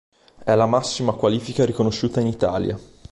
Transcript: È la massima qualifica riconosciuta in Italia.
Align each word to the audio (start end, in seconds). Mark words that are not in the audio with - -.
È 0.43 0.55
la 0.55 0.65
massima 0.65 1.11
qualifica 1.11 1.63
riconosciuta 1.63 2.19
in 2.21 2.25
Italia. 2.25 2.75